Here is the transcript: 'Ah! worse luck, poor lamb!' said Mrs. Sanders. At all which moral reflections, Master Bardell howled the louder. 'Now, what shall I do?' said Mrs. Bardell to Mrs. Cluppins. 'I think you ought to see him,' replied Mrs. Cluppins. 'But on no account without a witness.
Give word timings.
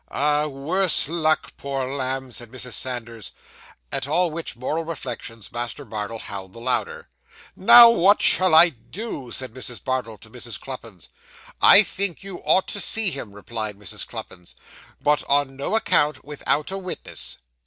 'Ah! 0.09 0.47
worse 0.47 1.07
luck, 1.07 1.53
poor 1.57 1.85
lamb!' 1.85 2.31
said 2.31 2.49
Mrs. 2.51 2.73
Sanders. 2.73 3.33
At 3.91 4.07
all 4.07 4.31
which 4.31 4.55
moral 4.55 4.83
reflections, 4.83 5.51
Master 5.51 5.85
Bardell 5.85 6.17
howled 6.17 6.53
the 6.53 6.59
louder. 6.59 7.07
'Now, 7.55 7.91
what 7.91 8.19
shall 8.19 8.55
I 8.55 8.69
do?' 8.69 9.31
said 9.31 9.53
Mrs. 9.53 9.83
Bardell 9.83 10.17
to 10.17 10.31
Mrs. 10.31 10.59
Cluppins. 10.59 11.09
'I 11.61 11.83
think 11.83 12.23
you 12.23 12.37
ought 12.39 12.67
to 12.69 12.81
see 12.81 13.11
him,' 13.11 13.33
replied 13.35 13.77
Mrs. 13.77 14.03
Cluppins. 14.07 14.55
'But 15.03 15.23
on 15.29 15.55
no 15.55 15.75
account 15.75 16.25
without 16.25 16.71
a 16.71 16.79
witness. 16.79 17.37